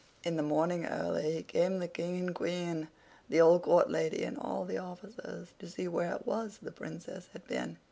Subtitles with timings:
[0.23, 2.87] In the morning early came the King and Queen,
[3.29, 7.27] the old court lady and all the officers, to see where it was the Princess
[7.33, 7.77] had been.